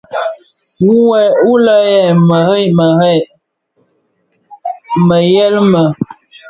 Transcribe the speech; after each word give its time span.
Wu 1.45 1.53
lè 1.65 1.77
yè 1.91 2.03
murèn 2.27 2.69
muren 2.77 3.23
meghel 5.07 5.55
me. 5.71 5.83